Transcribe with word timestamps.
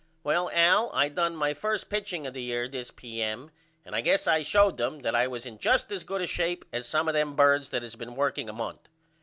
Well 0.23 0.49
Al 0.51 0.91
I 0.93 1.09
done 1.09 1.35
my 1.35 1.53
first 1.53 1.87
pitching 1.87 2.25
of 2.25 2.33
the 2.33 2.41
year 2.41 2.67
this 2.67 2.89
P.M. 2.89 3.51
and 3.85 3.95
I 3.95 4.01
guess 4.01 4.25
I 4.25 4.41
showed 4.41 4.77
them 4.77 5.01
that 5.01 5.13
I 5.13 5.27
was 5.27 5.45
in 5.45 5.59
just 5.59 5.91
as 5.91 6.03
good 6.03 6.21
a 6.21 6.25
shape 6.25 6.65
as 6.73 6.87
some 6.87 7.07
of 7.07 7.13
them 7.13 7.35
birds 7.35 7.69
that 7.69 7.83
has 7.83 7.95
been 7.95 8.15
working 8.15 8.49
a 8.49 8.53
month. 8.53 8.89